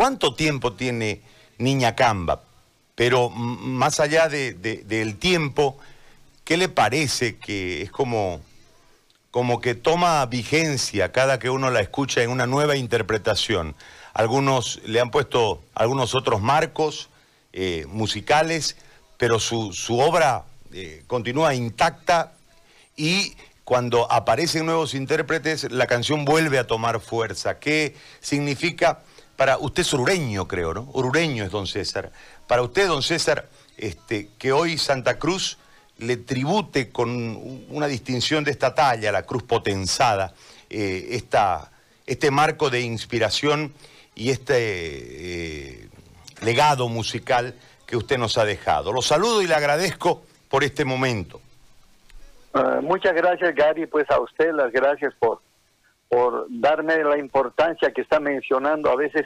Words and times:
¿cuánto 0.00 0.32
tiempo 0.32 0.72
tiene 0.72 1.20
Niña 1.58 1.94
Camba? 1.94 2.40
Pero 2.94 3.28
más 3.28 4.00
allá 4.00 4.30
de, 4.30 4.54
del 4.54 5.18
tiempo, 5.18 5.76
¿qué 6.42 6.56
le 6.56 6.70
parece 6.70 7.36
que 7.36 7.82
es 7.82 7.90
como, 7.90 8.40
como 9.30 9.60
que 9.60 9.74
toma 9.74 10.24
vigencia 10.24 11.12
cada 11.12 11.38
que 11.38 11.50
uno 11.50 11.70
la 11.70 11.80
escucha 11.80 12.22
en 12.22 12.30
una 12.30 12.46
nueva 12.46 12.76
interpretación? 12.76 13.74
Algunos 14.14 14.80
le 14.86 15.02
han 15.02 15.10
puesto 15.10 15.62
algunos 15.74 16.14
otros 16.14 16.40
marcos 16.40 17.10
eh, 17.52 17.84
musicales, 17.86 18.76
pero 19.18 19.38
su, 19.38 19.74
su 19.74 19.98
obra 19.98 20.44
eh, 20.72 21.04
continúa 21.08 21.54
intacta 21.54 22.32
y 22.96 23.34
cuando 23.64 24.10
aparecen 24.10 24.64
nuevos 24.64 24.94
intérpretes, 24.94 25.70
la 25.70 25.86
canción 25.86 26.24
vuelve 26.24 26.58
a 26.58 26.66
tomar 26.66 27.00
fuerza. 27.00 27.58
¿Qué 27.58 27.94
significa 28.20 29.00
para 29.40 29.56
usted 29.56 29.80
es 29.80 29.94
orureño, 29.94 30.46
creo, 30.46 30.74
¿no? 30.74 30.90
Orureño 30.92 31.44
es 31.44 31.50
don 31.50 31.66
César. 31.66 32.12
Para 32.46 32.60
usted, 32.60 32.86
don 32.88 33.02
César, 33.02 33.48
este, 33.78 34.28
que 34.38 34.52
hoy 34.52 34.76
Santa 34.76 35.18
Cruz 35.18 35.56
le 35.96 36.18
tribute 36.18 36.90
con 36.90 37.64
una 37.70 37.86
distinción 37.86 38.44
de 38.44 38.50
esta 38.50 38.74
talla, 38.74 39.10
la 39.10 39.22
cruz 39.22 39.42
potenzada, 39.42 40.34
eh, 40.68 41.08
esta, 41.12 41.70
este 42.06 42.30
marco 42.30 42.68
de 42.68 42.82
inspiración 42.82 43.72
y 44.14 44.28
este 44.28 44.56
eh, 44.58 45.88
legado 46.42 46.90
musical 46.90 47.54
que 47.86 47.96
usted 47.96 48.18
nos 48.18 48.36
ha 48.36 48.44
dejado. 48.44 48.92
Lo 48.92 49.00
saludo 49.00 49.40
y 49.40 49.46
le 49.46 49.54
agradezco 49.54 50.22
por 50.50 50.64
este 50.64 50.84
momento. 50.84 51.40
Ah, 52.52 52.80
muchas 52.82 53.14
gracias, 53.14 53.54
Gary. 53.54 53.86
Pues 53.86 54.04
a 54.10 54.20
usted 54.20 54.52
las 54.52 54.70
gracias 54.70 55.14
por 55.18 55.40
por 56.10 56.46
darme 56.50 57.02
la 57.04 57.16
importancia 57.16 57.92
que 57.92 58.02
está 58.02 58.20
mencionando. 58.20 58.90
A 58.90 58.96
veces 58.96 59.24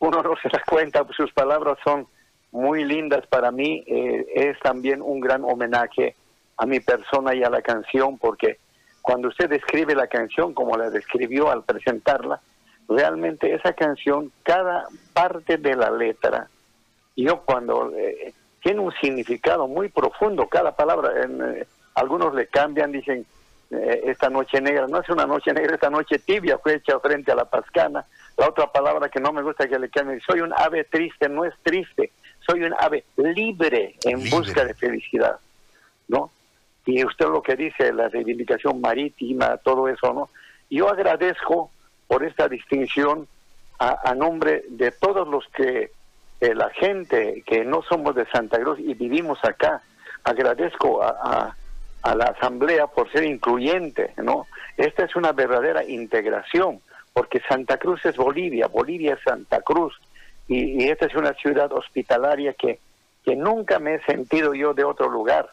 uno 0.00 0.22
no 0.22 0.34
se 0.42 0.50
da 0.50 0.62
cuenta, 0.68 1.06
sus 1.16 1.32
palabras 1.32 1.78
son 1.84 2.06
muy 2.50 2.84
lindas 2.84 3.26
para 3.28 3.50
mí. 3.50 3.84
Eh, 3.86 4.26
es 4.34 4.58
también 4.60 5.00
un 5.00 5.20
gran 5.20 5.44
homenaje 5.44 6.16
a 6.58 6.66
mi 6.66 6.80
persona 6.80 7.34
y 7.34 7.44
a 7.44 7.50
la 7.50 7.62
canción, 7.62 8.18
porque 8.18 8.58
cuando 9.00 9.28
usted 9.28 9.48
describe 9.48 9.94
la 9.94 10.08
canción 10.08 10.52
como 10.52 10.76
la 10.76 10.90
describió 10.90 11.50
al 11.50 11.62
presentarla, 11.62 12.40
realmente 12.88 13.54
esa 13.54 13.72
canción, 13.72 14.32
cada 14.42 14.86
parte 15.12 15.56
de 15.56 15.76
la 15.76 15.90
letra, 15.90 16.48
yo 17.16 17.42
cuando 17.44 17.92
eh, 17.96 18.34
tiene 18.60 18.80
un 18.80 18.92
significado 19.00 19.68
muy 19.68 19.88
profundo, 19.88 20.48
cada 20.48 20.74
palabra, 20.74 21.12
eh, 21.22 21.66
algunos 21.94 22.34
le 22.34 22.48
cambian, 22.48 22.90
dicen, 22.90 23.24
eh, 23.70 24.02
esta 24.06 24.30
noche 24.30 24.60
negra, 24.62 24.86
no 24.86 25.00
es 25.00 25.08
una 25.10 25.26
noche 25.26 25.52
negra, 25.52 25.74
esta 25.74 25.90
noche 25.90 26.18
tibia 26.18 26.58
fue 26.58 26.76
hecha 26.76 26.98
frente 27.00 27.32
a 27.32 27.34
la 27.34 27.44
pascana. 27.44 28.06
La 28.36 28.48
otra 28.48 28.70
palabra 28.72 29.10
que 29.10 29.20
no 29.20 29.32
me 29.32 29.42
gusta 29.42 29.68
que 29.68 29.78
le 29.78 29.90
cambien, 29.90 30.20
soy 30.20 30.40
un 30.40 30.54
ave 30.56 30.84
triste, 30.84 31.28
no 31.28 31.44
es 31.44 31.52
triste, 31.62 32.12
soy 32.46 32.62
un 32.62 32.74
ave 32.78 33.04
libre 33.16 33.96
en 34.04 34.30
busca 34.30 34.64
de 34.64 34.74
felicidad, 34.74 35.38
¿no? 36.08 36.30
Y 36.86 37.04
usted 37.04 37.26
lo 37.26 37.42
que 37.42 37.56
dice, 37.56 37.92
la 37.92 38.08
reivindicación 38.08 38.80
marítima, 38.80 39.58
todo 39.58 39.88
eso, 39.88 40.14
¿no? 40.14 40.30
Yo 40.70 40.88
agradezco 40.88 41.70
por 42.06 42.24
esta 42.24 42.48
distinción 42.48 43.28
a, 43.78 44.14
nombre 44.14 44.64
de 44.70 44.90
todos 44.92 45.28
los 45.28 45.46
que, 45.48 45.92
eh, 46.40 46.54
la 46.54 46.70
gente 46.70 47.44
que 47.46 47.64
no 47.64 47.82
somos 47.82 48.14
de 48.14 48.24
Santa 48.26 48.58
Cruz 48.58 48.78
y 48.80 48.94
vivimos 48.94 49.38
acá, 49.44 49.82
agradezco 50.24 51.02
a 51.02 51.10
a 51.22 51.56
la 52.04 52.26
Asamblea 52.26 52.86
por 52.86 53.10
ser 53.12 53.24
incluyente, 53.24 54.12
¿no? 54.16 54.46
Esta 54.76 55.04
es 55.04 55.16
una 55.16 55.32
verdadera 55.32 55.84
integración, 55.84 56.80
porque 57.12 57.40
Santa 57.48 57.78
Cruz 57.78 58.04
es 58.06 58.16
Bolivia, 58.16 58.68
Bolivia 58.68 59.14
es 59.14 59.22
Santa 59.22 59.60
Cruz, 59.62 59.98
y, 60.46 60.88
esta 60.88 61.06
es 61.06 61.14
una 61.14 61.34
ciudad 61.34 61.72
hospitalaria 61.72 62.54
que, 62.54 62.78
que 63.24 63.36
nunca 63.36 63.78
me 63.78 63.96
he 63.96 64.04
sentido 64.04 64.54
yo 64.54 64.72
de 64.72 64.84
otro 64.84 65.08
lugar, 65.08 65.50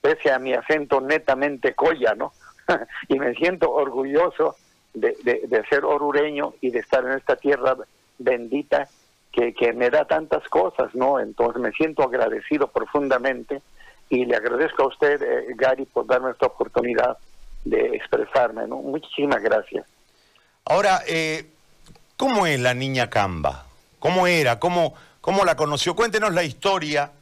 pese 0.00 0.30
a 0.30 0.38
mi 0.38 0.54
acento 0.54 1.00
netamente 1.00 1.74
colla, 1.74 2.14
¿no? 2.14 2.32
y 3.08 3.18
me 3.18 3.34
siento 3.34 3.70
orgulloso 3.70 4.56
de, 4.94 5.14
de, 5.22 5.64
ser 5.68 5.84
orureño 5.84 6.54
y 6.60 6.70
de 6.70 6.78
estar 6.78 7.04
en 7.04 7.12
esta 7.12 7.36
tierra 7.36 7.76
bendita 8.18 8.88
que, 9.32 9.52
que 9.52 9.72
me 9.72 9.90
da 9.90 10.06
tantas 10.06 10.48
cosas, 10.48 10.94
¿no? 10.94 11.20
Entonces 11.20 11.60
me 11.60 11.72
siento 11.72 12.02
agradecido 12.02 12.68
profundamente 12.68 13.60
y 14.10 14.24
le 14.24 14.36
agradezco 14.36 14.84
a 14.84 14.88
usted, 14.88 15.22
eh, 15.22 15.46
Gary, 15.56 15.84
por 15.86 16.06
darme 16.06 16.30
esta 16.30 16.46
oportunidad 16.46 17.18
de 17.64 17.96
expresarme. 17.96 18.66
¿no? 18.66 18.76
Muchísimas 18.76 19.42
gracias. 19.42 19.86
Ahora, 20.64 21.00
eh, 21.06 21.46
¿cómo 22.16 22.46
es 22.46 22.60
la 22.60 22.74
niña 22.74 23.10
Camba? 23.10 23.66
¿Cómo 23.98 24.26
era? 24.26 24.58
¿Cómo, 24.58 24.94
¿Cómo 25.20 25.44
la 25.44 25.56
conoció? 25.56 25.94
Cuéntenos 25.94 26.32
la 26.32 26.42
historia 26.42 27.12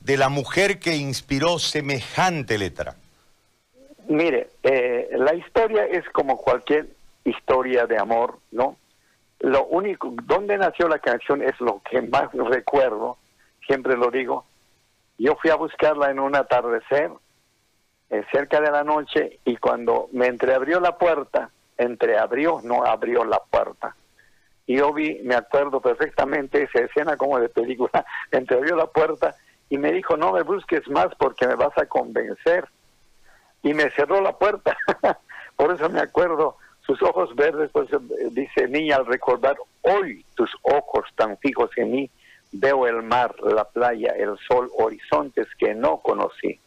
de 0.00 0.16
la 0.16 0.28
mujer 0.28 0.78
que 0.78 0.96
inspiró 0.96 1.58
semejante 1.58 2.58
letra. 2.58 2.94
Mire, 4.08 4.50
eh, 4.62 5.08
la 5.12 5.34
historia 5.34 5.84
es 5.84 6.08
como 6.10 6.36
cualquier 6.36 6.88
historia 7.24 7.86
de 7.86 7.98
amor, 7.98 8.38
¿no? 8.50 8.76
Lo 9.40 9.66
único, 9.66 10.12
donde 10.24 10.58
nació 10.58 10.88
la 10.88 10.98
canción 10.98 11.42
es 11.42 11.58
lo 11.60 11.80
que 11.88 12.02
más 12.02 12.32
recuerdo, 12.32 13.18
siempre 13.66 13.96
lo 13.96 14.10
digo, 14.10 14.44
yo 15.24 15.36
fui 15.36 15.50
a 15.50 15.56
buscarla 15.56 16.10
en 16.10 16.18
un 16.18 16.34
atardecer, 16.34 17.10
eh, 18.10 18.24
cerca 18.32 18.60
de 18.60 18.70
la 18.70 18.84
noche, 18.84 19.38
y 19.44 19.56
cuando 19.56 20.08
me 20.12 20.26
entreabrió 20.26 20.80
la 20.80 20.96
puerta, 20.96 21.50
entreabrió, 21.76 22.60
no 22.62 22.84
abrió 22.84 23.24
la 23.24 23.38
puerta. 23.38 23.94
Y 24.66 24.76
yo 24.76 24.92
vi, 24.92 25.20
me 25.24 25.34
acuerdo 25.34 25.80
perfectamente 25.80 26.62
esa 26.62 26.84
escena 26.84 27.16
como 27.16 27.38
de 27.38 27.48
película, 27.48 28.04
entreabrió 28.30 28.76
la 28.76 28.86
puerta 28.86 29.34
y 29.68 29.78
me 29.78 29.92
dijo, 29.92 30.16
no 30.16 30.32
me 30.32 30.42
busques 30.42 30.88
más 30.88 31.08
porque 31.18 31.46
me 31.46 31.54
vas 31.54 31.76
a 31.76 31.86
convencer. 31.86 32.68
Y 33.62 33.74
me 33.74 33.90
cerró 33.90 34.20
la 34.20 34.32
puerta. 34.32 34.76
Por 35.56 35.74
eso 35.74 35.90
me 35.90 36.00
acuerdo, 36.00 36.56
sus 36.86 37.02
ojos 37.02 37.34
verdes, 37.36 37.70
pues 37.72 37.88
dice 38.30 38.66
niña 38.68 38.96
al 38.96 39.06
recordar 39.06 39.56
hoy 39.82 40.24
tus 40.34 40.50
ojos 40.62 41.04
tan 41.14 41.36
fijos 41.38 41.70
en 41.76 41.90
mí, 41.92 42.10
veo 42.52 42.86
el 42.86 43.02
mar, 43.02 43.34
la 43.40 43.64
playa, 43.64 44.12
el 44.16 44.36
sol, 44.38 44.70
horizontes 44.76 45.46
que 45.58 45.74
no 45.74 45.98
conocí. 45.98 46.58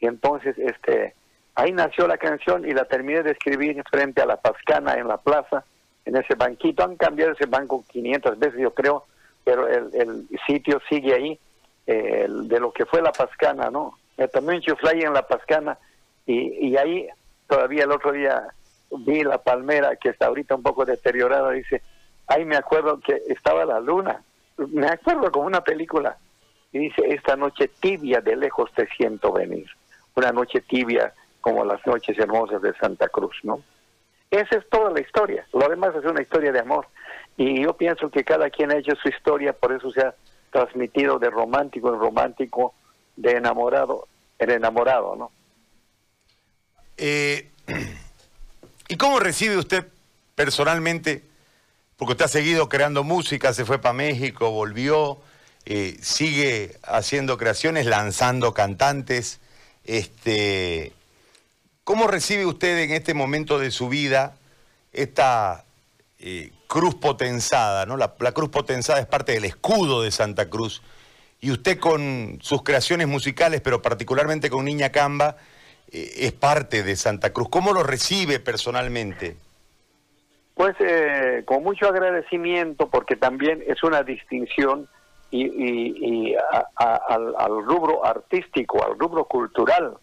Y 0.00 0.06
entonces, 0.06 0.58
este, 0.58 1.14
ahí 1.54 1.72
nació 1.72 2.06
la 2.08 2.18
canción 2.18 2.68
y 2.68 2.72
la 2.72 2.84
terminé 2.84 3.22
de 3.22 3.32
escribir 3.32 3.82
frente 3.90 4.22
a 4.22 4.26
la 4.26 4.36
Pascana 4.36 4.94
en 4.94 5.08
la 5.08 5.18
plaza, 5.18 5.64
en 6.04 6.16
ese 6.16 6.34
banquito. 6.34 6.84
Han 6.84 6.96
cambiado 6.96 7.32
ese 7.32 7.46
banco 7.46 7.84
500 7.88 8.38
veces, 8.38 8.60
yo 8.60 8.74
creo, 8.74 9.04
pero 9.44 9.68
el, 9.68 10.26
sitio 10.46 10.80
sigue 10.88 11.14
ahí, 11.14 11.38
de 11.86 12.60
lo 12.60 12.72
que 12.72 12.86
fue 12.86 13.02
la 13.02 13.12
Pascana, 13.12 13.70
¿no? 13.70 13.98
También 14.32 14.60
yo 14.60 14.76
fly 14.76 15.02
en 15.02 15.14
la 15.14 15.26
Pascana 15.26 15.78
y, 16.26 16.68
y 16.68 16.76
ahí 16.76 17.08
todavía 17.48 17.84
el 17.84 17.92
otro 17.92 18.12
día 18.12 18.48
vi 18.98 19.22
la 19.22 19.38
palmera 19.38 19.96
que 19.96 20.10
está 20.10 20.26
ahorita 20.26 20.54
un 20.54 20.62
poco 20.62 20.84
deteriorada, 20.84 21.50
dice, 21.50 21.82
ahí 22.26 22.44
me 22.44 22.56
acuerdo 22.56 23.00
que 23.00 23.20
estaba 23.28 23.64
la 23.64 23.80
luna, 23.80 24.22
me 24.56 24.86
acuerdo 24.86 25.30
como 25.30 25.46
una 25.46 25.62
película, 25.62 26.16
y 26.72 26.78
dice, 26.78 27.02
esta 27.08 27.36
noche 27.36 27.68
tibia 27.80 28.20
de 28.20 28.36
lejos 28.36 28.70
te 28.74 28.86
siento 28.96 29.32
venir, 29.32 29.66
una 30.14 30.32
noche 30.32 30.60
tibia 30.62 31.12
como 31.40 31.64
las 31.64 31.84
noches 31.86 32.18
hermosas 32.18 32.62
de 32.62 32.72
Santa 32.74 33.08
Cruz, 33.08 33.36
¿no? 33.42 33.62
Esa 34.30 34.56
es 34.56 34.68
toda 34.70 34.90
la 34.90 35.00
historia, 35.00 35.46
lo 35.52 35.68
demás 35.68 35.94
es 35.94 36.04
una 36.04 36.22
historia 36.22 36.52
de 36.52 36.60
amor, 36.60 36.86
y 37.36 37.62
yo 37.62 37.76
pienso 37.76 38.10
que 38.10 38.24
cada 38.24 38.48
quien 38.50 38.70
ha 38.70 38.76
hecho 38.76 38.94
su 38.96 39.08
historia, 39.08 39.52
por 39.52 39.72
eso 39.72 39.90
se 39.90 40.00
ha 40.00 40.14
transmitido 40.50 41.18
de 41.18 41.30
romántico 41.30 41.92
en 41.92 42.00
romántico, 42.00 42.74
de 43.16 43.32
enamorado 43.32 44.08
en 44.42 44.50
enamorado, 44.50 45.16
¿no? 45.16 45.30
Eh, 46.96 47.50
¿Y 48.88 48.96
cómo 48.96 49.20
recibe 49.20 49.56
usted 49.56 49.86
personalmente 50.34 51.22
porque 51.96 52.12
usted 52.12 52.24
ha 52.24 52.28
seguido 52.28 52.68
creando 52.68 53.04
música, 53.04 53.52
se 53.52 53.64
fue 53.64 53.80
para 53.80 53.92
México, 53.92 54.50
volvió, 54.50 55.20
eh, 55.64 55.96
sigue 56.00 56.78
haciendo 56.82 57.38
creaciones, 57.38 57.86
lanzando 57.86 58.52
cantantes. 58.52 59.40
Este, 59.84 60.92
¿Cómo 61.84 62.06
recibe 62.06 62.46
usted 62.46 62.78
en 62.78 62.92
este 62.92 63.14
momento 63.14 63.58
de 63.58 63.70
su 63.70 63.88
vida 63.88 64.36
esta 64.92 65.64
eh, 66.18 66.52
cruz 66.66 66.94
potenzada? 66.94 67.86
¿no? 67.86 67.96
La, 67.96 68.14
cruz 68.32 68.50
potenzada 68.50 69.00
es 69.00 69.06
parte 69.06 69.32
del 69.32 69.44
escudo 69.44 70.02
de 70.02 70.10
Santa 70.10 70.48
Cruz. 70.48 70.82
Y 71.40 71.50
usted 71.50 71.78
con 71.78 72.38
sus 72.40 72.62
creaciones 72.62 73.08
musicales, 73.08 73.60
pero 73.60 73.82
particularmente 73.82 74.48
con 74.48 74.64
Niña 74.64 74.90
Camba, 74.90 75.36
eh, 75.90 76.12
es 76.18 76.32
parte 76.32 76.84
de 76.84 76.94
Santa 76.96 77.32
Cruz. 77.32 77.48
¿Cómo 77.48 77.72
lo 77.72 77.82
recibe 77.82 78.38
personalmente? 78.38 79.36
Pues 80.62 80.76
eh, 80.78 81.42
con 81.44 81.64
mucho 81.64 81.88
agradecimiento 81.88 82.88
porque 82.88 83.16
también 83.16 83.64
es 83.66 83.82
una 83.82 84.04
distinción 84.04 84.86
y, 85.28 86.36
al, 86.76 87.64
rubro 87.64 88.06
artístico, 88.06 88.86
al 88.86 88.96
rubro 88.96 89.24
cultural. 89.24 89.94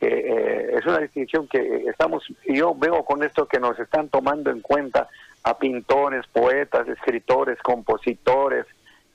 eh, 0.00 0.70
es 0.78 0.86
una 0.86 1.00
distinción 1.00 1.46
que 1.48 1.84
estamos, 1.86 2.24
y 2.46 2.56
yo 2.56 2.74
veo 2.74 3.04
con 3.04 3.22
esto 3.22 3.44
que 3.44 3.60
nos 3.60 3.78
están 3.78 4.08
tomando 4.08 4.50
en 4.50 4.62
cuenta 4.62 5.06
a 5.42 5.58
pintores, 5.58 6.26
poetas, 6.28 6.88
escritores, 6.88 7.58
compositores 7.58 8.64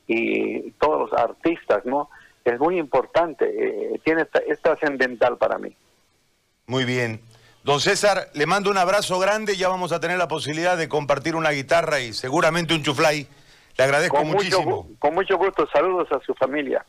y 0.05 0.69
todos 0.73 1.09
los 1.09 1.19
artistas, 1.19 1.83
¿no? 1.87 2.11
Es 2.43 2.59
muy 2.59 2.77
importante, 2.77 3.45
eh, 3.47 3.99
tiene 4.03 4.27
es 4.47 4.61
trascendental 4.61 5.37
para 5.39 5.57
mí. 5.57 5.75
Muy 6.67 6.85
bien. 6.85 7.21
Don 7.65 7.81
César, 7.81 8.29
le 8.35 8.45
mando 8.45 8.69
un 8.69 8.77
abrazo 8.77 9.17
grande, 9.17 9.57
ya 9.57 9.69
vamos 9.69 9.91
a 9.91 9.99
tener 9.99 10.19
la 10.19 10.27
posibilidad 10.27 10.77
de 10.77 10.87
compartir 10.87 11.35
una 11.35 11.49
guitarra 11.49 11.99
y 11.99 12.13
seguramente 12.13 12.75
un 12.75 12.83
chuflay. 12.83 13.27
Le 13.75 13.83
agradezco 13.83 14.23
muchísimo. 14.23 14.87
con 14.99 15.15
mucho 15.15 15.35
gusto, 15.35 15.67
saludos 15.73 16.07
a 16.11 16.19
su 16.23 16.35
familia. 16.35 16.85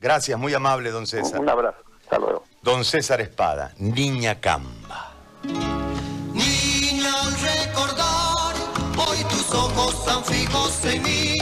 Gracias, 0.00 0.36
muy 0.36 0.52
amable, 0.52 0.90
don 0.90 1.06
César. 1.06 1.38
Un 1.40 1.48
abrazo, 1.48 1.78
hasta 2.02 2.18
luego. 2.18 2.42
Don 2.60 2.84
César 2.84 3.20
Espada, 3.20 3.72
Niña 3.78 4.40
Camba. 4.40 5.12
Niña, 5.44 7.22
al 7.22 7.32
recordar, 7.40 8.56
hoy 8.96 9.18
tus 9.30 9.54
ojos 9.54 10.04
tan 10.06 10.24
fijos 10.24 10.84
en 10.86 11.02
mí 11.04 11.39